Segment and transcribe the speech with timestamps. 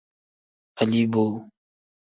[0.81, 1.31] Aliboo.